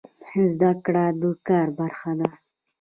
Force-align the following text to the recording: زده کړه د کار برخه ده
زده 0.51 0.71
کړه 0.85 1.05
د 1.19 1.23
کار 1.47 1.67
برخه 1.79 2.11
ده 2.19 2.29